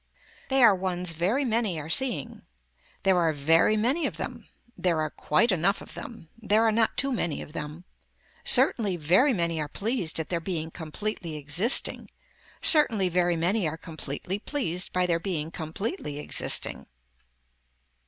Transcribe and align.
They 0.49 0.63
are 0.63 0.73
ones 0.73 1.13
very 1.13 1.45
many 1.45 1.79
are 1.79 1.87
seeing. 1.87 2.41
There 3.03 3.19
are 3.19 3.31
very 3.31 3.77
many 3.77 4.07
of 4.07 4.17
them. 4.17 4.47
There 4.75 4.99
are 4.99 5.11
quite 5.11 5.51
enough 5.51 5.79
of 5.79 5.93
them. 5.93 6.31
There 6.39 6.63
are 6.63 6.71
not 6.71 6.97
too 6.97 7.11
many 7.11 7.39
of 7.43 7.53
them. 7.53 7.83
Certainly 8.43 8.97
very 8.97 9.31
many 9.31 9.61
are 9.61 9.67
pleased 9.67 10.19
at 10.19 10.29
their 10.29 10.39
being 10.41 10.71
completely 10.71 11.35
existing, 11.35 12.09
certainly 12.63 13.09
very 13.09 13.35
many 13.35 13.67
are 13.69 13.77
completely 13.77 14.39
pleased 14.39 14.91
by 14.91 15.05
their 15.05 15.19
being 15.19 15.51
completely 15.51 16.17
existing. 16.17 16.87